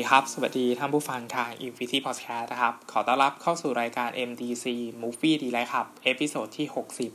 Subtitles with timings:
[0.00, 4.66] วัสดีครับ สวัสดีท่านผู้ฟังทาง Infinity Podcast นะครับ ขอต้อนรับเข้าสู่รายการ MDC
[5.02, 6.66] Movie Delight ครับ episode ที่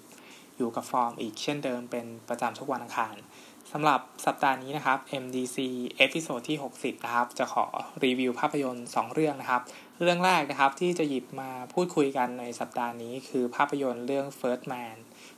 [0.03, 3.15] 60 อยู่กับฟอร์มอีกเช่นเดิมเป็นประจำทุกวันอังคาร
[3.71, 5.57] สำหรับสัปดาห์นี้นะครับ MDC
[5.97, 7.65] episode ที่ 60 นะครับ จะขอ
[8.03, 9.61] รีวิวภาพยนตร์ 2 เรื่องนะครับ
[10.01, 14.95] เรื่องแรกนะครับที่จะหยิบมาพูดคุยกันในสัปดาห์นี้คือภาพยนตร์เรื่อง First Man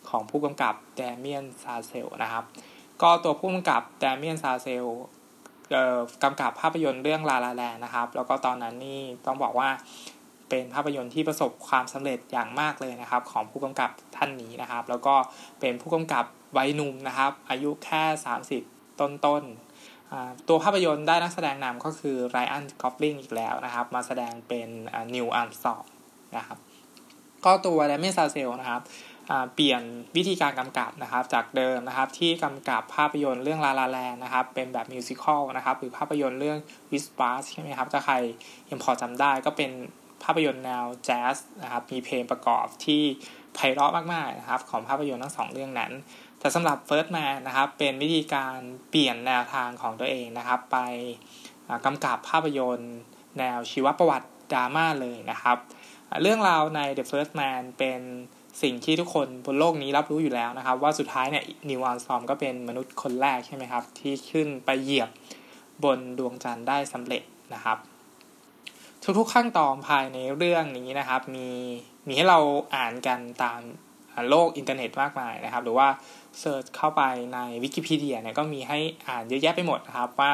[0.10, 2.44] ของผู้กำกับ Damien Chazelle นะครับ
[3.02, 4.86] ก็ตัวผู้กำกับ Damien Chazelle
[6.24, 9.70] กำกับภาพยนตร์เรื่องลาลาแลนะครับ แล้วก็ตอนนั้นนี่ต้องบอกว่า
[10.50, 15.16] เป็นภาพยนตร์ที่ประสบความสำเร็จอย่างมากเลยนะครับ ของผู้กำกับท่านนี้นะครับ แล้วก็
[15.60, 16.26] เป็นผู้กำกับ
[16.58, 18.04] วัยหนุ่มนะครับ อายุแค่
[18.54, 24.70] 30 ต้นๆตัวภาพยนตร์ได้นักแสดงนำก็คือ Ryan Gosling อีกแล้วนะครับ มาแสดงเป็น
[25.16, 25.90] Neil Armstrong
[26.38, 26.58] นะครับ
[27.46, 28.82] ก็ตัว Damien Chazelle นะครับ
[29.54, 29.82] เปลี่ยน
[30.16, 36.58] วิธีการกำกับนะครับ จากเดิมนะครับที่กำกับภาพยนตร์เรื่องลาลาแลนนะครับ เป็นแบบมิวสิควลนะครับ หรือภาพยนตร์เรื่อง
[36.92, 38.16] วิสปาร์สใช่ไหมครับถ้าใคร
[38.70, 39.72] ยังพอจำได้ก็เป็น
[40.24, 43.04] ภาพยนตร์แนวแจ๊สนะครับ มีเพลงประกอบที่
[43.56, 45.92] ไพเราะมากๆนะครับ ของภาพยนตร์ทั้งสองเรื่องนั้น
[46.40, 48.58] แต่สำหรับ First Man นะครับ เป็นวิธีการ
[48.90, 50.78] เปลี่ยนแนวทางของตัวเองนะครับ ไป
[51.86, 52.96] กำกับภาพยนตร์
[53.40, 55.58] แนวชีวประวัติดราม่าเลยนะครับ
[56.22, 58.02] เรื่องราวใน The First Man เป็น
[58.62, 65.10] สิ่งที่ทุกคนบนโลกนี้รับรู้อยู่แล้วนะครับ ว่าสุดท้ายเนี่ย Neil Armstrong ก็เป็นมนุษย์คนแรกใช่ไหมครับ ที่ขึ้นไปเหยียบ
[65.84, 67.24] บนดวงจันทร์ได้สำเร็จ
[67.54, 67.78] นะครับ
[69.20, 71.50] ทุกๆขั้นตอนภายในเรื่องนี้นะครับ มี
[72.08, 72.40] มีให้เรา
[72.76, 73.60] อ่านกันตาม
[74.30, 75.88] โลกอินเทอร์เน็ตมากมายนะครับ หรือว่า
[76.40, 77.02] search เข้าไป
[77.34, 80.32] ในวิกิพีเดียเนี่ยก็มีให้อ่านเยอะแยะไปหมดนะครับ ว่า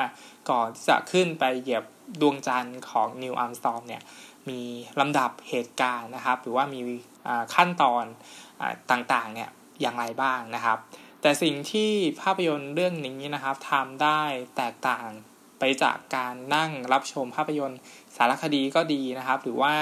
[0.50, 1.84] ก่อนที่จะขึ้นไปเหยียบ
[2.22, 4.02] ดวงจันทร์ของนิวอัลซอมเนี่ย
[4.50, 4.62] มี
[5.00, 6.80] ลำดับเหตุการณ์นะครับ หรือว่ามี
[7.56, 8.06] ขั้นตอน
[8.92, 9.50] ต่างๆเนี่ย
[9.82, 10.78] อย่างไรบ้างนะครับ
[11.22, 14.22] แต่สิ่งที่ภาพยนตร์เรื่องนี้นะครับทำได้
[14.58, 15.08] แตกต่าง
[15.60, 17.80] ไปจากการนั่งรับชมภาพยนตร์
[18.16, 19.74] สารคดีก็ดีนะครับ หรือว่า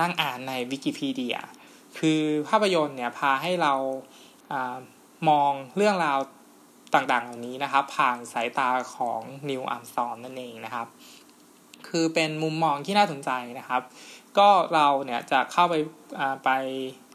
[0.00, 1.38] นั่งอ่านในวิกิพีเดีย
[1.98, 3.74] คือภาพยนตร์เนี่ยพาให้เรา
[5.28, 6.18] มองเรื่องราว
[6.94, 9.20] ต่างๆ เหล่านี้นะครับ ผ่านสายตาของ
[9.50, 10.86] Neil Armstrong นั่นเองนะครับ
[11.92, 13.82] คือเป็นมุมมองที่น่าสนใจนะครับ
[14.38, 15.74] ก็เราเนี่ยจะเข้าไป
[16.44, 16.50] ไป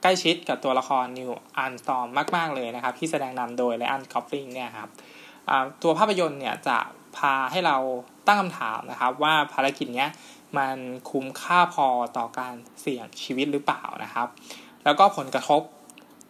[0.01, 4.89] ใกล้ชิดกับตัวละครนิวอันซอมมาก ๆ เลยนะครับ ที่แสดงนำโดย Ryan Gosling เนี่ยครับ
[5.83, 6.77] ตัวภาพยนตร์เนี่ยจะ
[7.17, 7.77] พาให้เรา
[8.27, 10.09] ตั้งคำถามนะครับ ว่าภารกิจเนี้ย
[10.57, 10.77] มัน
[11.09, 14.27] คุ้มค่าพอต่อการเสี่ยงชีวิตหรือเปล่านะครับ
[14.83, 15.61] แล้วก็ผลกระทบ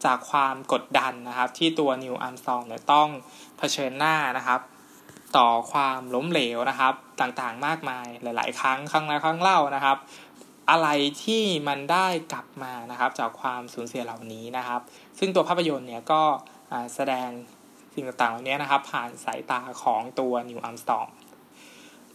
[0.06, 3.10] จากความกดดันนะครับ ที่ตัวนิวอันซองเนี่ยต้อง
[3.58, 4.62] เผชิญหน้านะครับ
[5.38, 9.98] ต่อความล้มเหลวนะครับ ต่างๆมากมายหลาย ๆ ครั้งครั้งแล้วครั้งเล่านะครับ
[10.70, 10.88] อะไร
[11.24, 14.82] ที่มันได้กลับมานะครับ จากความสูญเสียเหล่านี้นะครับ
[15.20, 16.22] ซึ่งตัวภาพยนตร์เนี่ยก็
[16.96, 17.30] แสดง
[17.94, 21.08] สิ่งต่างๆเหล่านี้นะครับ ผ่านสายตาของตัวนิวอัมสตอง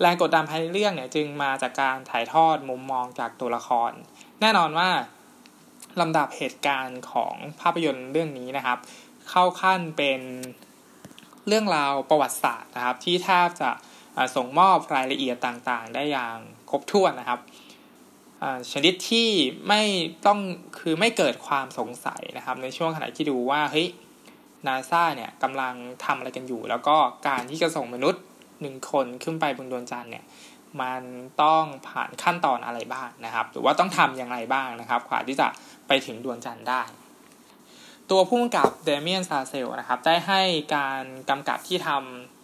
[0.00, 3.92] แรงกดดันภายในเรื่องเนี่ยจึงมาจากการถ่ายทอดมุมมองจากตัวละคร
[4.40, 4.90] แน่นอนว่า
[6.00, 8.78] ลำดับเหตุการณ์ของภาพยนตร์เรื่องนี้นะครับ
[9.30, 10.20] เข้าขั้นเป็น
[11.46, 13.70] เรื่องราวประวัติศาสตร์นะครับ ที่แทบจะ
[14.36, 16.36] ส่งมอบรายละเอียดต่างๆ ได้อย่าง
[16.70, 17.40] ครบถ้วนนะครับ
[18.72, 19.28] ชนิดที่
[19.68, 19.82] ไม่
[20.26, 20.38] ต้อง
[20.78, 23.88] คือไม่เกิดความสงสัยนะครับ ในช่วงขณะที่ดูว่าเฮ้ย
[24.66, 26.96] นาซาเนี่ยกำลังทำอะไรกันอยู่ แล้วก็
[27.28, 28.22] การที่จะส่งมนุษย์
[28.60, 30.24] หนึ่งคนขึ้นไปบนดวงจันทร์เนี่ย
[30.80, 31.02] มัน
[31.42, 35.46] ต้องผ่านขั้นตอนอะไรบ้างนะครับ หรือว่าต้องทำอย่างไรบ้างนะครับกว่าที่จะ
[35.88, 36.82] ไปถึงดวงจันทร์ได้
[38.10, 40.40] ตัวผู้กำกับเดเมียนซาเซลนะครับได้ให้
[40.76, 42.41] การกำกับที่ทำ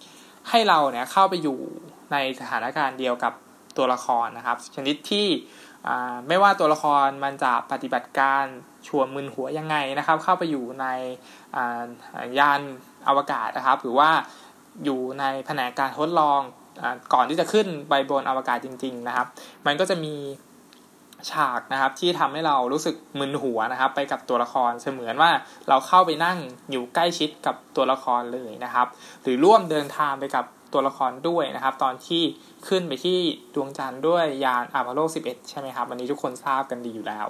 [0.51, 1.59] ให้เราเนี่ยเข้าไปอยู่
[2.13, 3.33] ในสถานการณ์เดียวกับ
[3.77, 5.27] ตัวละครนะครับ ชนิดที่
[6.29, 8.45] ไม่ว่าตัวละครมันจะปฏิบัติการ
[8.89, 10.87] ชวนมึนหัวยังไงนะครับ เข้าไปอยู่ใน
[12.39, 12.61] ยาน
[13.09, 14.11] อวกาศนะครับ หรือว่า
[14.85, 16.41] อยู่ในแผนการทดลอง
[17.15, 19.27] ก่อนที่จะขึ้นไปบนอวกาศจริง ๆนะครับ
[19.67, 20.15] มันก็จะมี
[21.31, 25.31] ฉากนะครับที่ทำให้เรารู้สึกมึนหัวนะครับ ไปกับตัวละครเสมือนว่า
[25.69, 26.39] เราเข้าไปนั่ง
[26.71, 28.87] อยู่ใกล้ชิดกับตัวละครเลยนะครับ
[29.23, 32.23] หรือร่วมเดินทางไปกับตัวละครด้วยนะครับ ตอนที่
[32.69, 33.19] ขึ้นไปที่
[33.55, 37.27] ดวงจันทร์ด้วยยานอพอลโล 11 ใช่ไหมครับอันนี้ทุกคนทราบกันดีอยู่แล้ว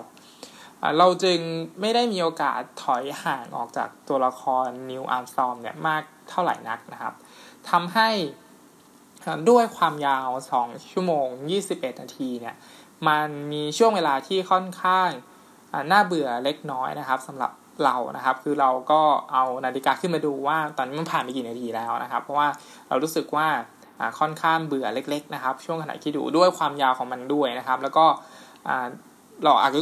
[0.98, 1.38] เราจึง
[1.80, 7.14] ไม่ได้มีโอกาสถอยห่างออกจากตัวละครนีล อาร์มสตรองเนี่ยมากเท่าไหร่นักนะครับ
[7.70, 8.10] ทำให้
[9.50, 10.28] ด้วยความยาว
[10.62, 11.26] 2 ชั่วโมง
[11.64, 12.54] 21 นาทีเนี่ย
[13.08, 15.10] มันมีช่วงเวลาที่ค่อนข้าง
[15.90, 17.50] น่าเบื่อเล็กน้อยนะครับสำหรับ
[17.84, 19.00] เรานะครับ คือเราก็
[19.32, 22.48] เอานาฬิกาขึ้นมาดูว่าตอนนี้มันผ่านไปกี่นาทีแล้วนะครับ เพราะว่า
[22.88, 23.46] เรารู้สึกว่า
[24.20, 28.06] ค่อนข้างเบื่อเล็ก ๆ นะครับ ช่วงขณะที่ดูด้วยความยาวของมันด้วยนะครับ แล้วก็
[29.44, 29.80] เราอาจจะ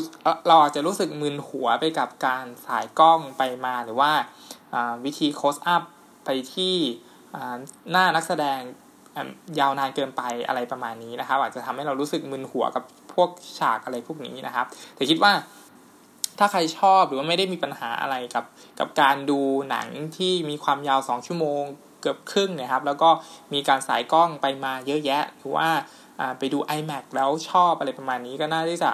[0.49, 4.13] เราอาจจะรู้สึกมึนหัวไปกับการสายกล้องไปมาหรือว่า
[5.05, 5.83] วิธีโคสอัพ
[6.25, 6.75] ไปที่
[7.91, 8.61] หน้านักแสดง
[9.61, 12.85] ยาวนานเกินไปอะไรประมาณนี้นะครับ อาจจะทำให้เรารู้สึกมึนหัวกับ
[13.17, 15.33] พวกฉากอะไรพวกนี้นะครับ แต่คิดว่า
[16.39, 18.45] ถ้าใครชอบหรือว่าไม่ได้มีปัญหาอะไรกับ
[18.79, 19.41] กับการดู
[19.71, 21.63] หนังที่มีความยาว 2 ชั่วโมง
[22.01, 23.11] เกือบครึ่งนะครับ แล้วก็
[23.53, 25.69] มีการสายกล้องไปมาเยอะแยะ หรือว่า
[26.39, 28.91] ไปดู iMac แล้วชอบอะไรประมาณนี้ก็น่าที่จะ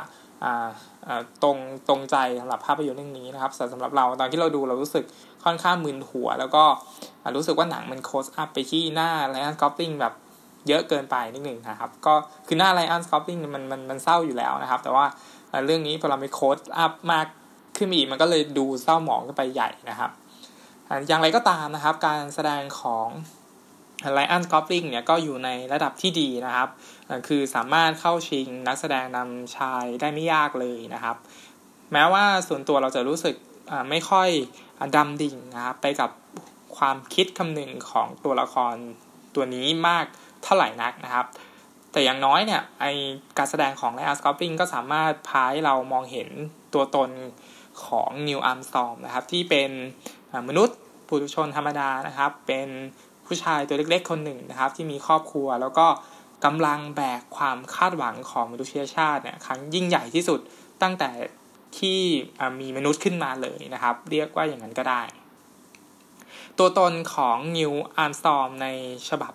[1.42, 1.58] ตรง
[1.88, 5.04] ตรงใจสำหรับภาพยนตร์เรื่องนี้นะครับสำหรับเราตอนที่เราดูเรารู้สึก
[5.44, 6.64] ค่อนข้างมึนหัว แล้วก็
[7.36, 10.12] รู้สึกว่าหนังมัน close up ไปที่หน้าไรอันกอสลิงแบบ
[10.68, 12.14] เยอะเกินไปนิดหนึ่งนะครับ ก็
[12.46, 15.06] คือหน้าไลออนสกอปปิ้งมันมันมันเศร้าอยู่แล้วนะครับ แต่ว่า
[15.66, 17.26] เรื่องนี้พอเราไป close up มาก
[17.76, 20.10] ขึ้นอีกมันก็เลยดูเศร้าหมองขึ้นไปใหญ่นะครับ
[21.08, 23.08] อย่างไรก็ตามนะครับ การแสดงของ
[24.12, 26.68] ไรอัน กอสลิงเนี่ยก็อยู่ในระดับที่ดีนะครับ
[27.28, 31.16] คือสามารถเข้าชิงนักแสดงนำชายได้ไม่ยากเลยนะครับ
[31.92, 33.36] แม้ว่าส่วนตัวเราจะรู้สึก
[33.90, 34.28] ไม่ค่อย
[34.96, 36.10] ดำดิ่งนะครับไปกับ
[36.76, 38.74] ความคิดคำนึงของตัวละคร
[39.34, 40.04] ตัวนี้มาก
[40.44, 41.26] เท่าไหร่นักนะครับ
[41.92, 42.84] แต่อย่างน้อยเนี่ยไอ
[43.38, 46.28] การแสดงของไลออนกอปลิงก็สามารถพาให้เรามองเห็น
[46.74, 47.10] ตัวตน
[47.84, 49.70] ของนิวอัมสตอมนะครับที่เป็น
[50.48, 50.78] มนุษย์
[51.08, 52.68] ปุถุชนธรรมดานะครับ เป็น
[53.26, 55.86] ผู้ชายตัวเล็กๆคนหนึ่งนะครับ ที่มีครอบครัวแล้วก็
[56.44, 60.40] กำลังแบกความคาดหวังของมนุษยชาติเนี่ยครั้งยิ่งใหญ่ที่สุด
[60.82, 61.10] ตั้งแต่
[61.78, 62.00] ที่
[62.60, 65.02] มีมนุษย์ขึ้นมาเลยนะครับ เรียกว่าอย่างนั้นก็ได้
[66.58, 68.66] ตัวตนของนีล อาร์มสตรองใน
[69.08, 69.32] ฉบับ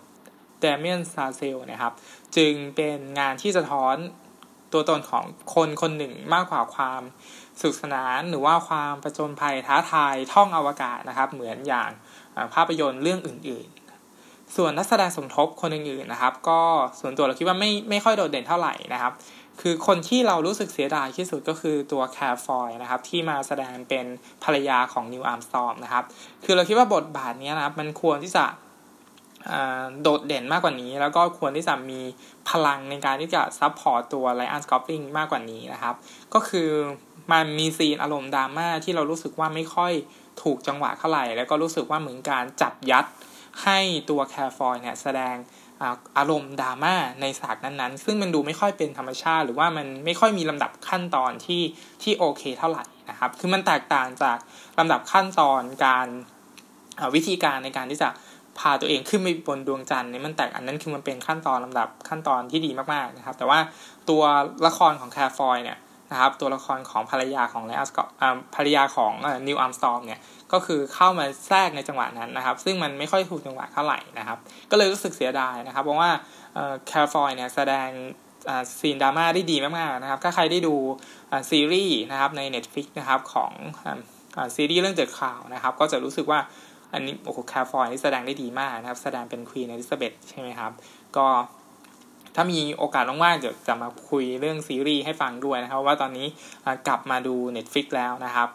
[0.59, 1.94] เดเมียน ชาเซลล์นะครับ
[2.38, 3.95] จึงเป็นงานที่สะท้อน
[4.74, 5.25] ตัวตนของ
[5.56, 7.01] คนคนหนึ่งมากกว่าความ
[7.62, 11.89] สนุกสนานหรือว่าความประจนภัยท้าทายท่องอวกาศนะครับ เหมือนอย่าง
[12.54, 16.62] ภาพยนตร์เรื่องอื่นๆ ส่วนนักแสดงสมทบคนอื่นๆนะครับ ก็
[17.00, 19.13] ส่วนตัวเราคิดว่าไม่ไม่ค่อยโดดเด่นเท่าไหร่นะครับ
[19.62, 24.06] คือคนที่เรารู้สึกเสียดายที่สุดก็คือตัวแคลร์ฟอยนะครับ ที่มาแสดงเป็น
[24.44, 26.04] ภรรยาของนีล อาร์มสตรองนะครับ
[26.45, 28.45] คือเราคิดว่าบทบาทนี้นะครับ มันควรที่จะ
[30.02, 32.00] โดดเด่นมากกว่านี้ แล้วก็ควรที่จะมี
[32.50, 35.96] พลังในการที่จะ support ตัวไรอัน กอสลิงมากกว่านี้นะครับ
[36.34, 36.70] ก็คือ
[37.32, 39.94] มันมี scene อารมณ์ดราม่าที่เรารู้สึกว่าไม่ค่อย
[40.44, 43.06] ถูกจังหวะเท่าไหร่ แล้วก็รู้สึกว่าเหมือนการจับยัด
[43.64, 43.80] ให้
[44.10, 45.36] ตัวแคลร์ฟอยเนี่ยแสดง
[46.18, 51.62] อารมณ์ดราม่าในฉากนั้นๆ ซึ่งมันดูไม่ค่อยเป็นธรรมชาติ หรือว่ามันไม่ค่อยมีลำดับขั้นตอนที่
[52.04, 54.38] ที่โอเคเท่าไหร่นะครับ คือมันแตกต่างจาก
[54.80, 56.08] ลำดับขั้นตอนการ
[57.16, 58.10] วิธีการในการที่จะ
[58.59, 63.59] พาตัวเองขึ้นไปบนดวงจันทร์เนี่ยมันแตกอันนั้นคือมันเป็นขั้นตอนลำดับขั้นตอนที่ดีมากๆนะครับ แต่ว่า
[64.09, 64.21] ตัว
[64.68, 65.77] ละครของแคลร์ฟอยเนี่ย
[66.12, 68.04] นะครับตัวละครของภรรยาของไรอัน กอส
[68.56, 69.13] ภรรยาของ
[69.48, 70.21] นีล อาร์มสตรองเนี่ย
[70.54, 74.37] ก็คือเข้ามาแทรกในจังหวะนั้นนะครับ ซึ่งมันไม่ค่อยถูกจังหวะเท่าไหร่นะครับ
[74.71, 76.11] ก็เลยรู้สึกเสียดายนะครับ เพราะว่า
[76.87, 77.90] แคลร์ฟอยเนี่ยแสดง
[78.80, 80.76] scene ดราม่าได้ดีมากๆนะครับ ถ้าใครได้ดู
[81.49, 83.52] ซีรีส์นะครับใน Netflix นะครับของ
[84.56, 86.40] ซีรีส์เรื่องเจ็ดข่าวนะครับ ก็จะรู้สึกว่า
[86.94, 90.72] อันนี้โอ้โหแคลร์ฟอยนี่แสดงได้ดีมากนะครับ แสดงเป็น Queen อลิซาเบธใช่ไหมครับ
[91.18, 91.28] ก็
[92.36, 96.28] ถ้ามีโอกาสว่างๆจะจะมาคุยเรื่องซีรีส์ให้ฟังด้วยนะครับ ว่าตอนนี้
[96.88, 98.50] กลับมาดู Netflix แล้วนะครับ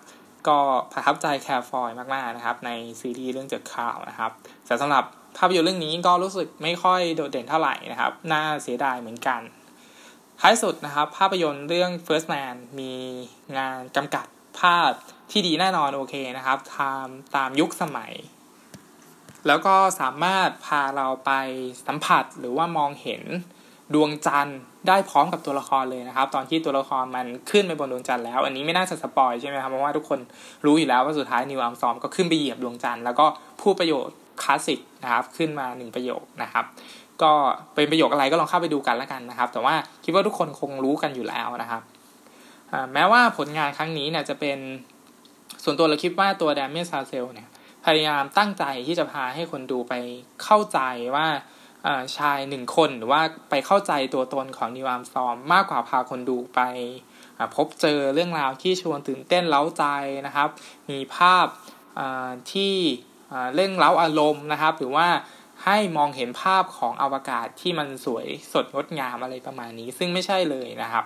[0.48, 0.58] ก็
[0.92, 2.70] ประทับใจแคร์ฟอยมากๆนะครับ ใน
[3.00, 4.30] ซีรีส์เรื่องเจอข่าวนะครับ
[4.66, 5.04] แต่สำหรับ
[5.38, 9.40] ภาพยนตร์เรื่องนี้ก็รู้สึกไม่ค่อยโดดเด่นเท่าไหร่นะครับ น่าเสียดายเหมือนกัน
[10.40, 12.92] ท้ายสุดนะครับ ภาพยนตร์เรื่อง First Man มี
[13.56, 14.26] งานกำกับ
[14.60, 14.90] ภาพ
[15.30, 17.06] ที่ดีแน่นอนโอเคนะครับตาม
[17.36, 18.12] ตามยุคสมัย
[19.46, 21.30] แล้วก็สามารถพาเราไป
[21.86, 23.22] สัมผัสหรือว่ามองเห็น
[23.94, 30.18] ดวงจันทร์ได้พร้อมกับตัวละครเลยนะครับ ตอนที่ตัวละครมันขึ้นไปบนดวงจันทร์แล้ว อันนี้ไม่น่าจะ spoil ใช่ไหมครับเพราะว่าทุกคน
[30.66, 33.26] รู้อยู่แล้วว่าสุดท้ายนิวอัมซอมก็ขึ้นไปเหยียบดวงจันทร์แล้วก็
[33.60, 36.64] พูดประโยชน์คลาสสิกนะครับขึ้นมาหนึ่งประโยคนะครับ
[37.22, 37.32] ก็
[37.74, 41.82] เป็นประโยคอะไรก็ลองเข้าไปดูกันแล้วกันนะครับ แต่ว่าคิดว่าทุกคนคงรู้กันอยู่แล้วนะครับ
[42.92, 44.58] แม้ว่าผลงานครั้งนี้เนี่ยจะเป็น
[45.64, 47.48] ส่วนตัวเราคิดว่าตัวแดมเมียซาเซลเนี่ย
[47.84, 49.94] พยายามตั้งใจที่จะพาให้คนดูไป
[50.44, 50.78] เข้าใจ
[51.16, 51.26] ว่า
[52.18, 56.60] ชายหนึ่งคนหรือว่าไปเข้าใจตัวตนของนิวอัมซอมมากกว่าพาคนดูไป
[57.56, 59.84] พบเจอเรื่องราวที่ชวนตื่นเต้นเล้าใจ
[60.26, 60.48] นะครับ
[60.90, 61.46] มีภาพ
[62.52, 62.74] ที่
[63.54, 65.08] เล่งเล้าอารมณ์นะครับ หรือว่า
[65.64, 71.04] ให้มองเห็นภาพของอวกาศที่มันสวยสดงดงามอะไรประมาณนี้ ซึ่งไม่ใช่เลยนะครับ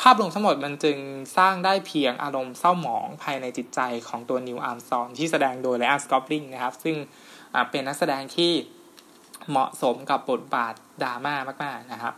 [0.00, 0.98] ภาพรวมทั้งหมดมันจึง
[1.36, 6.96] สร้างได้เพียงอารมณ์เศร้าหมองภายในจิตใจของตัวนิวอาร์มซองที่แสดงโดยไลออนสกอปลิงนะครับ ซึ่ง
[7.70, 8.52] เป็นนักแสดงที่
[9.50, 12.14] เหมาะสมกับบทบาทดราม่ามากๆนะครับ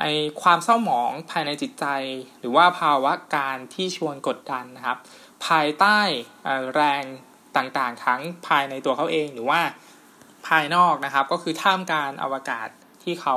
[0.00, 0.04] ไอ
[0.42, 1.86] ความเศร้าหมองภายในจิตใจ
[2.40, 4.98] หรือว่าภาวะการที่ชวนกดดันนะครับ
[5.46, 5.98] ภายใต้
[6.74, 7.02] แรง
[7.56, 9.60] ต่างๆ ทั้งภายในตัวเขาเองหรือว่า
[10.46, 12.68] ภายนอกนะครับ ก็คือท่ามการอวกาศ
[13.02, 13.36] ที่เขา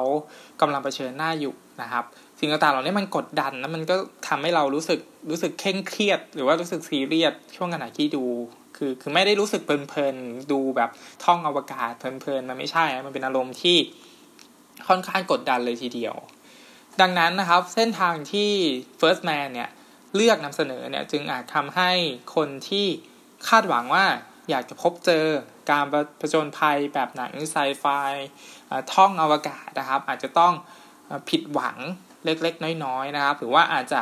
[0.61, 2.05] กำลังเผชิญหน้าอยู่นะครับ
[2.43, 3.95] สิ่งต่างๆเหล่านี้มันกดดันแล้วมันก็
[4.27, 8.25] ทำให้เรารู้สึกรู้สึกเคร่งเครียด หรือว่ารู้สึกซีเรียสช่วงขณะที่ดู
[8.77, 10.89] คือคือไม่ได้รู้สึกเพลินๆดูแบบ
[11.23, 13.77] ท่องอวกาศเพลินๆมันไม่ใช่ มันเป็นอารมณ์ที่
[14.87, 16.15] ค่อนข้างกดดันเลยทีเดียว
[17.01, 18.51] ดังนั้นนะครับ เส้นทางที่
[18.99, 19.69] First Man เนี่ย
[20.15, 21.91] เลือกนำเสนอเนี่ยจึงอาจทำให้
[22.35, 22.87] คนที่
[23.47, 24.05] คาดหวังว่า
[24.49, 25.25] อยากจะพบเจอ
[25.71, 25.85] การ
[26.19, 27.85] ประจนภัยแบบหนังไซไฟ
[28.93, 30.53] ท่องอวกาศนะครับ อาจจะต้อง
[31.29, 31.77] ผิดหวัง
[32.25, 34.01] เล็กๆ น้อยๆนะครับหรือว่าอาจจะ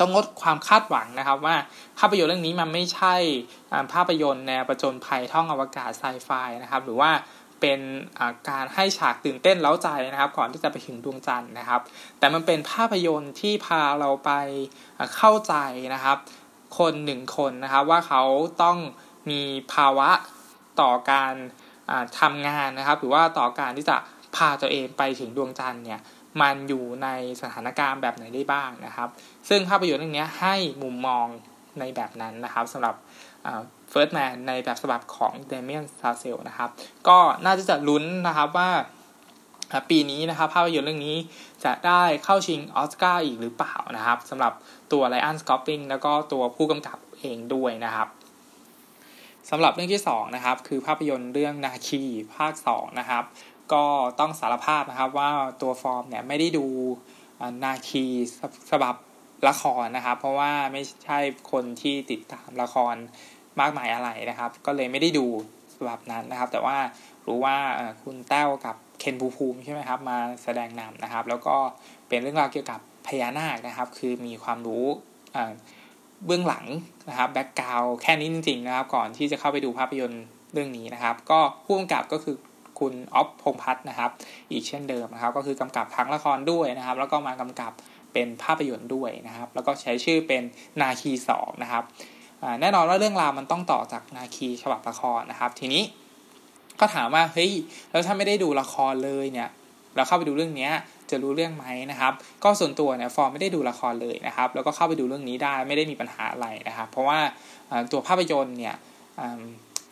[0.00, 1.56] ต้องงดความคาดหวังนะครับว่า
[1.98, 3.14] ภาพยนตร์เรื่องนี้มันไม่ใช่
[3.92, 6.30] ภาพยนตร์แนวประจนภัยท่องอวกาศไซไฟ
[6.62, 7.10] นะครับ หรือว่า
[7.60, 7.80] เป็น
[8.50, 11.80] การให้ฉากตื่นเต้นเล้าใจนะครับ ก่อนที่จะไปถึงดวงจันทร์นะครับ
[12.18, 14.30] แต่มันเป็นภาพยนตร์ที่พาเราไป
[15.16, 15.54] เข้าใจ
[15.94, 16.16] นะครับ
[16.78, 18.22] คนหนึ่งคนนะครับว่าเขา
[18.62, 18.78] ต้อง
[19.30, 19.40] มี
[19.72, 20.10] ภาวะ
[20.80, 21.34] ต่อการ
[22.20, 23.96] ทำงานนะครับ หรือว่าต่อการที่จะ
[24.36, 26.00] พาตัวเองไปถึงดวงจันทร์เนี่ย
[26.40, 27.08] มันอยู่ใน
[27.40, 29.08] สถานการณ์แบบไหนได้บ้างนะครับ
[29.48, 31.26] ซึ่งภาพยนตร์เรื่องนี้ให้มุมมอง
[31.80, 32.94] ในแบบนั้นนะครับสำหรับ
[33.90, 36.70] เฟิร์สแมนในแบบฉบับของเดเมียนซาเซลนะครับ
[37.08, 38.70] ก็น่าจะจะลุ้นนะครับว่า
[39.90, 41.16] ปีนี้นะครับภาพยนตร์เรื่องนี้
[41.64, 44.52] จะได้เข้าชิงออสการ์อีกหรือเปล่านะครับสำหรับ
[44.92, 48.08] ตัวไรอัน กอสลิงแล้วก็ตัวผู้กำกับเองด้วยนะครับ
[49.50, 52.02] สำหรับเรื่องที่2นะครับคือภาพยนตร์เรื่องนาคี
[52.34, 53.24] ภาค2นะครับ
[53.72, 53.84] ก็
[54.20, 55.30] ต้องสารภาพนะครับว่า
[55.62, 56.66] ตัวฟอร์มเนี่ยไม่ได้ดู
[57.64, 58.04] นาคี
[58.70, 58.94] ฉบับ
[59.48, 61.18] ละครนะครับ เพราะว่าไม่ใช่
[61.52, 62.94] คนที่ติดตามละคร
[63.60, 65.26] มากมายอะไรนะครับ ก็เลยไม่ได้ดู
[65.74, 66.76] ฉบับนั้นนะครับ แต่ว่า
[67.26, 67.56] รู้ว่า
[68.02, 71.56] คุณแต้วกับเคนภูภูมิใช่ไหมครับมาแสดงนำนะครับ แล้วก็
[72.08, 74.84] เป็นเรื่องราวเกี่ยวกับพญานาคนะครับ คือมีความรู้
[76.26, 76.66] เบื้องหลัง
[77.08, 82.36] นะครับแบ็กกราวแค่นี้จริงๆนะครับ ก่อนที่จะเข้าไปดูภาพยนตร์เรื่องนี้นะครับ ก็ผู้กำกับก็คือ
[82.78, 84.10] คุณอ๊อฟพงพัฒนะครับ
[84.50, 87.72] อีกเช่นเดิมนะครับ ก็คือกำกับทั้งละครด้วยนะครับ แล้วก็มากำกับ
[88.12, 90.42] เป็นภาพยนตร์ด้วยนะครับ แล้วก็ใช้ชื่อเป็น
[90.80, 91.84] นาคีสองนะครับ
[92.60, 95.82] แน่นอนว่าเรื่องราวมันต้องต่อจากนาคีฉบับละครนะครับ ทีนี้
[96.80, 97.52] ก็ถามว่าเฮ้ย
[97.90, 99.48] แล้วถ้าไม่ได้ดูละครเลยเนี่ย
[99.96, 100.68] เราเข้าไปดูเรื่องนี้
[101.10, 102.12] จะรู้เรื่องไหมนะครับ
[102.44, 107.18] ก็ส่วนตัวเนี่ยฟอร์มไม่ได้ดูละครเลยนะครับ แล้วก็เข้าไปดูเรื่องนี้ได้ไม่ได้มีปัญหาอะไรนะครับ เพราะว่า
[107.92, 108.74] ตัวภาพยนตร์เนี่ย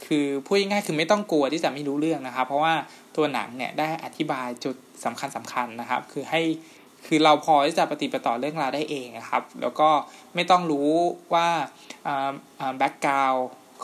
[0.06, 2.74] คือพูดง่ายๆคือไม่ต้องกลัวที่จะไม่รู้เรื่องนะครับ เพราะว่า
[3.16, 6.42] ตัวหนังเนี่ยได้อธิบายจุดสำคัญสำคัญนะครับ คือให้
[7.06, 9.88] คือเราพอที่จะปฏิปต่อเรื่องราวได้เองนะครับ แล้วก็
[10.34, 10.90] ไม่ต้องรู้
[11.34, 11.48] ว่า
[12.78, 13.34] แบ็กกราว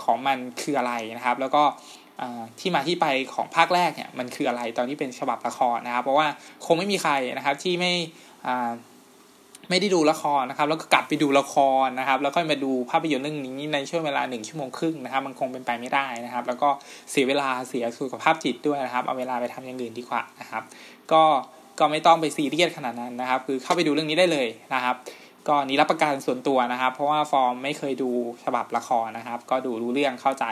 [0.03, 1.63] ของมันคืออะไรนะครับ แล้วก็
[2.61, 6.27] ที่มาที่ไปของภาคแรกเนี่ยมันคืออะไรตอนที่เป็นฉบับละครนะครับ เพราะว่า
[6.67, 7.93] คงไม่มีใครนะครับที่ไม่
[9.71, 16.69] ไม่ได้ดูละครนะครับ แล้วก็กลับไปดูละครนะครับ แล้วก็มาดูภาพยนตร์เรื่องนี้ในช่วงเวลาหนึ่งชั่วโมงครึ่งนะครับ มันคงเป็นไปไม่ได้นะครับ แล้วก็
[17.11, 20.63] เสียเวลาเสียสุขภาพจิตด้วยนะครับ เอาเวลาไปทำอย่างอื่นดีกว่านะครับ
[21.13, 21.23] ก็
[21.79, 24.97] ก็ไม่ต้องไปซีเรียสขนาดนั้นนะครับ คือเข้าไปดูเรื่องนี้ได้เลยนะครับ
[25.49, 28.11] ก็นี้รับประกันส่วนตัวนะครับ เพราะว่าฟอร์มไม่เคยดู
[28.45, 30.45] ฉบับละครนะครับ ก็ดูรู้เรื่องเข้าใจ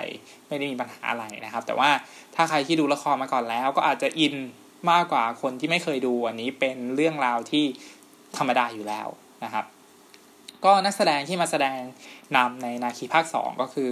[0.48, 1.90] ไม่ได้มีปัญหาอะไรนะครับ แต่ว่า
[2.34, 4.34] ถ้าใครที่ดูละครมาก่อนแล้ว ก็อาจจะอิน
[4.90, 7.64] มากกว่าคนที่ไม่เคยดูอันนี้เป็นเรื่องราวที่
[8.36, 9.08] ธรรมดาอยู่แล้ว
[9.44, 9.64] นะครับ
[10.64, 11.78] ก็นักแสดงที่มาแสดง
[12.36, 13.90] นำในนาคีภาค 2 ก็คือ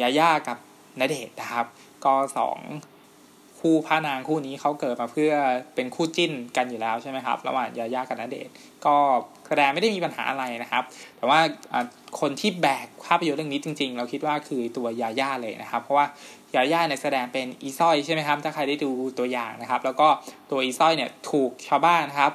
[0.00, 0.58] ยาย่ากับ
[1.00, 1.66] ณเดชนะครับ
[2.04, 2.58] ก็สอง
[3.60, 5.32] คู่พระนางคู่นี้เขาเกิดมาเพื่อ
[5.74, 8.48] เป็นคู่จิ้นกันอยู่แล้วใช่ไหมครับระหว่างยาย่ากับณเดช
[8.86, 8.96] ก็
[9.48, 10.82] แสดงไม่ได้มีปัญหาอะไรนะครับ
[11.16, 11.38] แต่ว่า
[12.20, 16.06] คนที่แบกภาพยนตร์เรื่องนี้จริง ๆ เราคิดว่าคือตัวยาย่าเลยนะครับ เพราะว่า
[16.54, 20.08] ยาย่าเนี่ยแสดงเป็นอีซ้อยใช่ไหมครับ ถ้าใครได้ดูตัวอย่างนะครับ แล้วก็
[20.50, 22.32] ตัวอีซ้อยเนี่ยถูกชาวบ้านนะครับ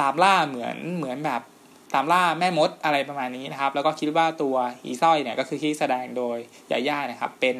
[0.00, 1.40] ตามล่าเหมือนเหมือนแบบ
[1.94, 6.36] ตามล่าแม่มดอะไรประมาณนี้นะครับ แล้วก็คิดว่าตัวอีซ้อยเนี่ยก็คือที่แสดงโดย
[6.70, 7.56] ยาย่านะครับ เป็น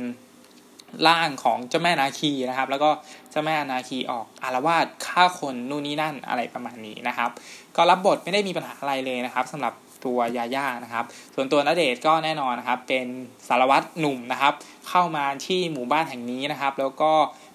[1.09, 2.91] ร่างของเจ้าแม่นาคีนะครับ แล้วก็
[3.31, 7.31] เจ้าแม่นาคีออกอารวาสฆ่าคนนู่นนี่นั่นอะไรประมาณนี้นะครับ
[7.77, 9.75] ก็รับบทไม่ได้มีปัญหาอะไรเลยนะครับสำหรับ
[10.05, 13.07] ตัวยาย่านะครับ ส่วนตัวนเดชก็แน่นอนนะครับ เป็น
[13.49, 14.55] สารวัตรหนุ่มนะครับ
[14.89, 17.13] เข้ามาที่หมู่บ้านแห่งนี้นะครับ แล้วก็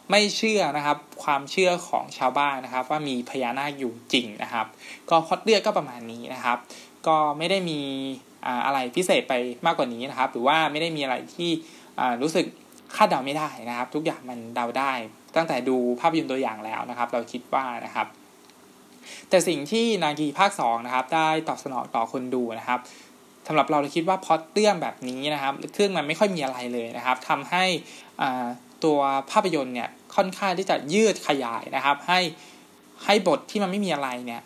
[0.09, 4.65] ไม่เชื่อนะครับ ความเชื่อของชาวบ้านนะครับ ว่ามีพญานาคอยู่จริงนะครับ
[5.09, 6.57] ก็พอดเลือกก็ประมาณนี้นะครับ
[7.07, 7.79] ก็ไม่ได้มี
[8.65, 9.33] อะไรพิเศษไป
[9.65, 11.49] มากกว่านี้นะครับ หรือว่าไม่ได้มีอะไรที่
[12.21, 12.45] รู้สึก
[12.95, 14.91] คาดเดาไม่ได้นะครับ ทุกอย่างมันเดาได้
[15.35, 18.07] ตั้งแต่ดูภาพยนตร์ตัวอย่างแล้วนะครับ เราคิดว่านะครับ
[19.29, 22.79] แต่สิ่งที่นากีภาค2นะครับ ได้ตอบสนองต่อคนดูนะครับ
[23.47, 27.63] สำหรับเราเราคิดว่าพอดเรื่องแบบนี้นะครับเครื่องมันไม่ค่อยมีอะไรเลยนะครับทำให้
[28.83, 28.99] ตัว
[29.31, 32.19] ภาพยนตร์เนี่ยค่อนข้างที่จะยืดขยายนะครับ ให้
[33.05, 34.41] ให้บทที่มันไม่มีอะไรเนี่ย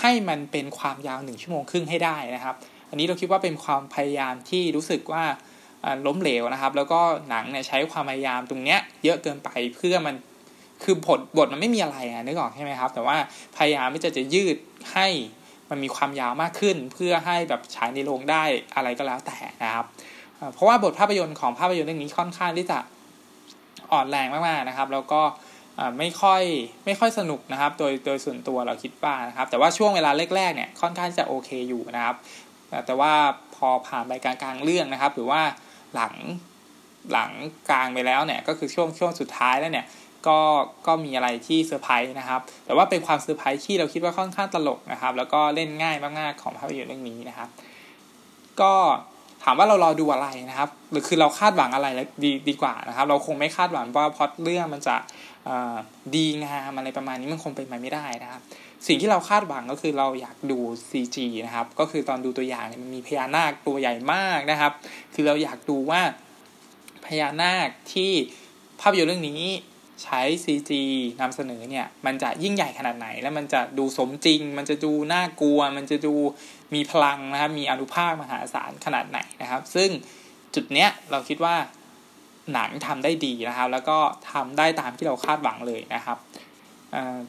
[0.00, 2.54] ให้มันเป็นความยาวหนึ่งชั่วโมงครึ่งให้ได้นะครับ
[2.90, 5.24] อันนี้เราคิดว่าเป็นความพยายามที่รู้สึกว่า
[6.06, 10.14] ล้มเหลวนะครับ แล้วก็หนังเนี่ยใช้ความพยายามตรงเนี้ยเยอะเกินไปเพื่อมัน
[10.82, 13.16] คือบทบทมันไม่มีอะไรอะนึกออกใช่ไหมครับ แต่ว่า
[13.56, 14.56] พยายามที่จะจะยืด
[14.92, 15.08] ให้
[15.70, 18.42] มันมีความยาวมากขึ้น เพื่อให้แบบฉายในโรงได้
[18.74, 19.86] อะไรก็แล้วแต่นะครับ
[20.54, 22.78] เพราะว่าบทภาพยนตร์ของภาพยนตร์เรื่องนี้ค่อนข้างที่จะ
[23.92, 25.22] อ่อนแรงมากๆนะครับ แล้วก็
[25.98, 26.42] ไม่ค่อย
[26.84, 32.16] ไม่ค่อยสนุกนะครับ โดยโดยส่วนตัวเราคิดว่านะครับ แต่ว่าช่วงเวลาแรกๆเนี่ยค่อนข้างจะโอเคอยู่นะครับ
[32.86, 33.12] แต่ว่า
[33.56, 35.40] พอผ่านไปกลางๆเรื่องนะครับ หรือว่า
[35.94, 36.14] หลัง
[37.12, 37.30] หลัง
[37.70, 39.86] กลางไปแล้วเนี่ยก็คือช่วงช่วงสุดท้ายแล้วเนี่ย
[40.26, 40.38] ก็
[40.86, 47.48] ก็มีอะไรที่เซอร์ไพรส์นะครับ แต่ว่าเป็นความเซอร์ไพรส์ที่เราคิดว่าค่อนข้างตลกนะครับ แล้วก็เล่นง่ายมากๆของภาพยนตร์เรื่องนี้นะครับ
[48.60, 48.74] ก็
[49.44, 51.86] ถามว่าเรารอดูอะไรนะครับ หรือคือเราคาดหวังอะไร
[52.24, 54.96] ดีดีกว่านะครับ เราคงไม่คาดหวังว่าพอดเรื่องมันจะ
[56.14, 58.40] ดีงามอะไรประมาณนี้มันคงเป็นไปไม่ได้นะครับ
[58.86, 60.58] สิ่งที่เราคาดหวังก็คือเราอยากดู
[60.90, 64.72] CG นะครับ ก็คือตอนดูตัวอย่างเนี่ยมันมีพญานาคตัวใหญ่มากนะครับ
[65.14, 66.00] คือเราอยากดูว่า
[67.06, 68.12] พญานาคที่
[68.80, 69.42] ภาพยนตร์เรื่องนี้
[70.04, 70.70] ใช้ CG
[71.20, 76.14] นำเสนอเนี่ย มันจะยิ่งใหญ่ขนาดไหน แล้วมันจะดูสมจริง มันจะดูน่ากลัว มันจะดู
[76.74, 79.90] มีพลังนะครับ มีอนุภาคมหาศาลขนาดไหนนะครับ ซึ่ง
[80.54, 81.56] จุดเนี้ยเราคิดว่า
[82.52, 83.98] หนังทำได้ดีนะครับ แล้วก็
[84.32, 86.18] ทำได้ตามที่เราคาดหวังเลยนะครับ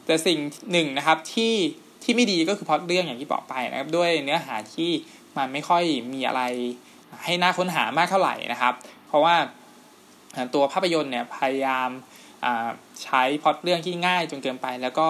[0.04, 0.38] แต่สิ่ง
[0.72, 1.54] หนึ่งนะครับที่
[2.02, 4.90] ที่ไม่ดีก็คือพอดเรื่องอย่างที่บอกไปนะครับ ด้วยเนื้อหาที่
[5.36, 6.42] มันไม่ค่อยมีอะไร
[7.24, 8.74] ให้น่าค้นหามากเท่าไหร่นะครับ
[9.08, 9.34] เพราะว่า
[10.54, 11.88] ตัวภาพยนตร์เนี่ยพยายาม
[13.04, 15.08] ใช้พอดเรื่องที่ง่ายจนเกินไป แล้วก็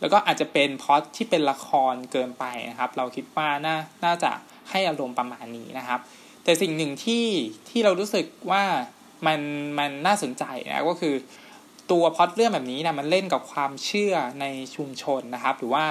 [0.00, 4.30] แล้วก็อาจจะเป็นพอดที่เป็นละครเกินไปนะครับ เราคิดว่าน่าน่าจะ
[4.70, 6.00] ให้อารมณ์ประมาณนี้นะครับ
[6.44, 7.26] แต่สิ่งหนึ่งที่
[7.68, 8.64] ที่เรารู้สึกว่า
[9.26, 9.40] มัน
[9.78, 11.14] มันน่าสนใจนะก็คือ
[11.90, 15.84] ตัวพอดเรื่องแบบนี้นะมันเล่นกับความเชื่อในชุมชนนะครับ หรือว่า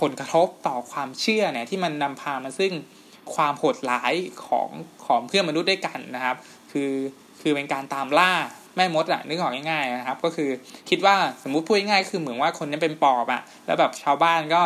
[0.00, 2.72] ผลกระทบต่อความเชื่อเนี่ยที่มันนำพามาซึ่ง
[3.34, 4.14] ความโหดร้าย
[4.46, 4.70] ของ
[5.06, 6.36] ของเพื่อนมนุษย์ด้วยกันนะครับ
[6.72, 6.92] คือ
[7.40, 8.32] คือเป็นการตามล่า
[8.76, 10.50] แม่มดอะนึกออกง่ายๆนะครับ ก็คือ
[10.90, 14.60] คิดว่าสมมุติพูดง่ายๆคือเหมือนว่าคนนี้เป็นปอบอะแล้วแบบชาวบ้านก็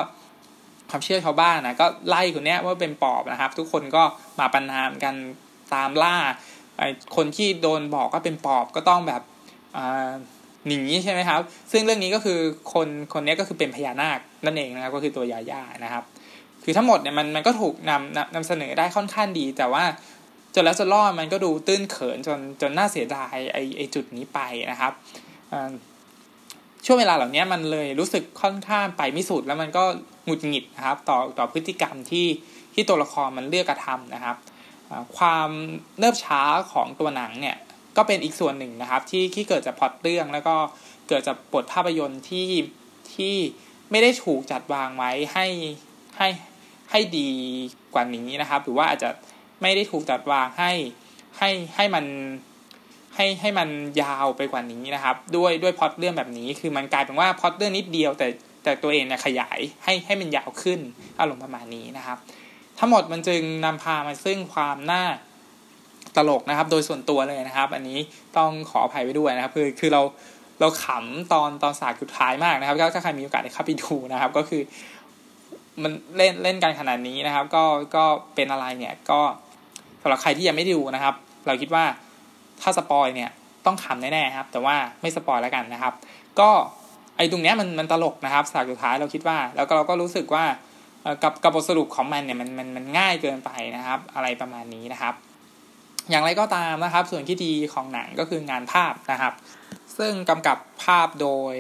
[0.91, 4.03] ความเชื่อชาวบ้านนะก็ไล่คนนี้ว่าเป็นปอบนะครับ ทุกคนก็
[4.39, 5.15] มาปันนามกัน
[5.75, 6.17] ตามล่า
[6.79, 9.23] ไอ้คนที่โดนบอกก็เป็นปอบก็ต้องแบบ
[10.67, 11.41] หนีใช่ไหมครับ
[11.73, 12.39] ซึ่งเรื่องนี้ก็คือ
[12.73, 16.05] คนคนนี้ก็คือเป็นพญานาคนั่นเองนะครับ ก็คือตัวยาย่านะครับ
[16.65, 19.85] คือทั้งหมดเนี่ยมันมันก็ถูกนำนำนำเสนอได้ค่อนข้างดี แต่ว่า
[20.61, 24.41] นแล้วจนรอดมันก็ดูตื้นเขินจนจนน่าเสียดายไอไอจุดนี้ไป
[24.71, 24.93] นะครับ
[26.85, 29.85] ช่วงเวลาเหล่านี้มันเลยรู้สึกค่อนข้างไปไม่สุดแล้วมันก็
[30.25, 32.27] หงุดหงิดนะครับ ต่อต่อพฤติกรรมที่
[32.75, 34.37] ที่ตัวละครมันเลือกกระทำนะครับ
[35.17, 35.51] ความ
[35.99, 36.43] เนิบช้า
[36.73, 37.57] ของตัวหนังเนี่ย
[37.97, 40.55] ก็เป็นอีกส่วนหนึ่งนะครับ ที่ที่เกิดจากพอดเรื่องแล้วก็
[41.09, 42.49] เกิดจากบทภาพยนตร์ที่
[43.15, 43.35] ที่
[43.91, 45.47] ไม่ได้ถูกจัดวางไว้ให้
[46.19, 46.29] ให้
[46.91, 47.31] ให้ดี
[47.95, 49.11] กว่านี้นะครับ หรือว่าอาจจะ
[49.63, 50.73] ไม่ได้ถูกจัดวางให้
[51.39, 52.05] ให้ให้มัน
[53.15, 53.69] ให้ให้มัน
[54.03, 58.27] ยาวไปกว่านี้นะครับ ด้วยด้วยพอดเรื่องแบบนี้คือมันกลายเป็นว่าพอดเรื่องนิดเดียวแต่
[58.65, 60.81] แต่ตัวเองเนี่ยขยายให้ให้มันยาวขึ้น
[61.21, 62.19] อารมณ์ประมาณนี้นะครับ
[62.79, 65.05] ทั้งหมดมันจึงนำพามาซึ่งความน่า
[66.17, 67.99] ตลกนะครับ โดยส่วนตัวเลยนะครับ อันนี้
[68.37, 70.03] ต้องขออภัยไว้ด้วยนะครับ คือคือเรา
[70.61, 74.63] เราขำตอนตอนสากสุดท้ายมากนะครับถ้าใครมีโอกาสได้เข้าไปดูนะครับ ก็คือ
[75.83, 77.65] มันเล่นเล่นกันขนาดนี้นะครับ ก็
[77.97, 79.21] ก็เป็นอะไรเนี่ยก็
[80.03, 81.15] สำหรับใครที่ยังไม่ดูนะครับ
[81.47, 81.85] เราคิดว่า
[82.61, 83.31] ถ้า spoil เนี่ย
[83.67, 85.95] ต้องขำแน่ๆครับ แต่ว่าไม่ spoil แล้วกันนะครับ
[86.41, 86.51] ก็
[87.17, 90.45] ไอ้ตรงเนี้ยมันมันตลกนะครับฉากสุดท้ายเราคิดว่า แล้วก็เราก็รู้สึกว่า
[91.23, 95.15] กับกับบทสรุปของมันเนี่ยมันมันมันง่ายเกินไปนะครับ อะไรประมาณนี้นะครับ
[96.11, 99.35] อย่างไรก็ตามนะครับ ส่วนที่ดีของหนังก็คืองานภาพนะครับ
[99.99, 101.55] ซึ่งกำกับภาพโดย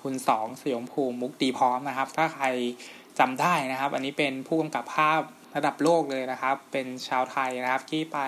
[0.00, 2.46] คุณสองสยมภูมิมุกดีพร้อมนะครับ ถ้าใคร
[3.18, 5.20] จำได้นะครับ อันนี้เป็นผู้กำกับภาพ
[5.58, 8.18] ระดับโลกเลยนะครับ เป็นชาวไทยนะครับที่ไป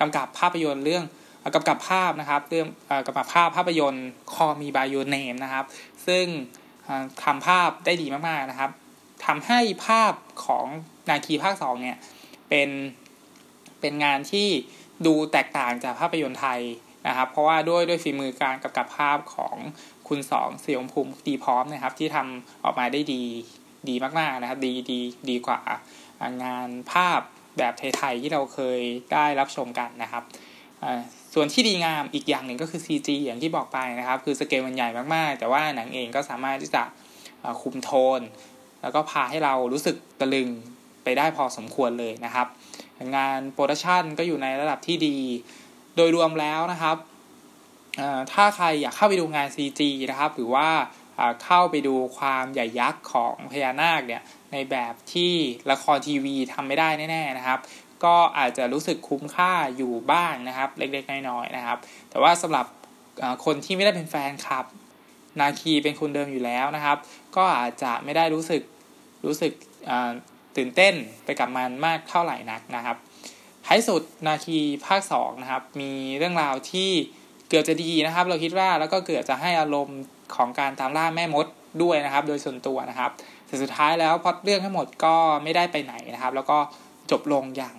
[0.00, 1.04] กำกับภาพยนตร์เรื่อง
[1.54, 2.66] กำกับภาพนะครับเรื่อง
[3.06, 5.64] กำกับภาพภาพยนตร์คอมีบายโยเนมนะครับ
[6.06, 6.26] ซึ่ง
[7.24, 8.70] ทำภาพได้ดีมากๆนะครับ
[9.26, 10.12] ทำให้ภาพ
[10.46, 10.66] ของ
[11.08, 11.98] นาคีภาคสองเนี่ย
[12.48, 12.68] เป็น
[13.80, 14.48] เป็นงานที่
[15.06, 16.60] ดูแตกต่างจากภาพยนตร์ไทย
[17.06, 19.56] นะครับ เพราะว่าด้วยด้วยฝีมือการกำกับภาพของ
[20.08, 23.22] คุณสองเสียงภูมิดีพร้อมนะครับ ที่ทำออกมาได้ดี
[23.88, 24.98] ดีมากๆนะครับ ดีดี
[25.30, 25.60] ดีกว่า
[26.44, 27.20] งานภาพ
[27.58, 28.80] แบบไทยๆที่เราเคย
[29.12, 30.22] ได้รับชมกันนะครับ
[31.34, 36.82] ส่วนที่ดีงามอีกอย่างหนึ่งก็คือ CG อย่างที่บอกไปนะครับ คือสเกลมันใหญ่มากๆ แต่ว่าหนังเองก็สามารถที่จะ
[37.62, 38.20] คุมโทน
[38.82, 40.48] แล้วก็พาให้เรารู้สึกตะลึง
[41.04, 42.46] ไปได้พอสมควรเลยนะครับ
[43.16, 45.16] งานโปรดักชันก็อยู่ในระดับที่ดี
[45.96, 46.96] โดยรวมแล้วนะครับ
[48.32, 49.80] ถ้าใครอยากเข้าไปดูงาน CG
[50.10, 50.68] นะครับ หรือว่า
[51.44, 55.32] เข้าไปดูความใหญ่ยักษ์ของพญานาคเนี่ยในแบบที่
[55.70, 57.58] ละครทีวีทำไม่ได้แน่ๆนะครับ
[58.04, 61.78] ก็อาจจะรู้สึกคุ้มค่าอยู่บ้างนะครับ เล็กๆน้อยๆนะครับ
[62.10, 62.66] แต่ว่าสำหรับ
[63.44, 64.66] คนที่ไม่ได้เป็นแฟนคลับ
[65.40, 66.98] นาคีเป็นคนเดิมอยู่แล้วนะครับ
[67.36, 68.62] ก็อาจจะไม่ได้รู้สึก
[69.26, 69.52] รู้สึก
[70.56, 72.96] ตื่นเต้นไปกับมันมากเท่าไหร่นักนะครับ
[73.66, 76.90] ท้ายสุดนาคีภาค2นะครับมีเรื่องราวที่
[77.48, 80.00] เกือบจะดีนะครับ เราคิดว่าแล้วก็เกือบจะให้อารมณ์
[80.36, 81.46] ของการตามล่าแม่มด
[81.82, 83.10] ด้วยนะครับ โดยส่วนตัวนะครับ
[83.46, 86.58] แต่สุดท้ายแล้วพอเรื่องทั้งหมดก็ไม่ได้ไปไหนนะครับ แล้วก็
[87.10, 87.74] จบลงอย่าง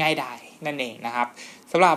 [0.00, 1.26] ง่ายดายนั่นเองนะครับ
[1.72, 1.96] สำหรับ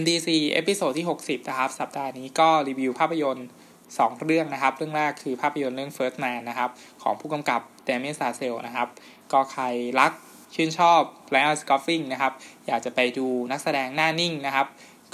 [0.00, 3.48] MDC episode ที่ 60 นะครับ สัปดาห์นี้ก็รีวิวภาพยนตร์
[3.86, 6.70] 2 เรื่องนะครับ เรื่องแรกคือภาพยนตร์เรื่อง First Man นะครับ
[7.02, 8.88] ของผู้กำกับเดเมียน ชาเซลล์นะครับ
[9.32, 9.64] ก็ใคร
[10.00, 10.12] รัก
[10.54, 12.32] ชื่นชอบไรอัน กอสลิงนะครับ
[12.66, 14.66] อยากจะไปดูนักแสดงหน้านิ่งนะครับ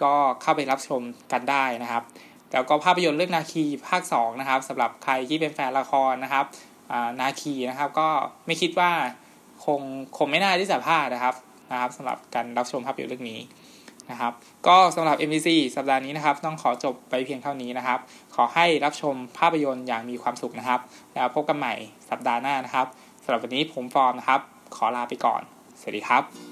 [0.02, 1.00] ก็เข้าไปรับชม
[1.32, 2.02] กันได้นะครับ
[2.52, 6.44] แล้วก็ภาพยนตร์เรื่องนาคีภาค2นะครับสำหรับใครที่เป็นแฟนละครนะครับ
[7.20, 8.08] นาคีนะครับ ก็
[8.46, 8.90] ไม่คิดว่า
[9.64, 9.80] คง
[10.18, 11.34] คงไม่น่าที่จะพลาดนะครับ
[11.72, 13.40] นะครับสำหรับการรับชมภาพยนตร์เรื่องนี้
[14.10, 14.32] นะครับ
[14.66, 17.98] ก็สำหรับ MVC สัปดาห์นี้นะครับ ต้องขอจบไปเพียงเท่านี้นะครับ
[18.34, 20.80] ขอให้รับชมภาพยนตร์อย่างมีความสุขนะครับ
[21.14, 21.74] แล้วพบกันใหม่
[22.10, 22.86] สัปดาห์หน้านะครับ
[23.24, 24.40] สำหรับวันนี้ผมฟอร์มนะครับ
[24.76, 25.42] ขอลาไปก่อน
[25.80, 26.51] สวัสดีครับ